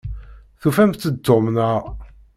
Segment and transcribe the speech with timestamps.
[0.61, 1.83] Tufamt-d Tom, naɣ?